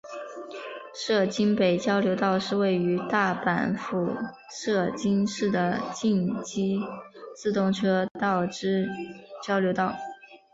[0.95, 4.15] 摄津北交流道是位于大阪府
[4.49, 6.81] 摄津市的近畿
[7.37, 8.89] 自动车道之
[9.45, 9.93] 交流道。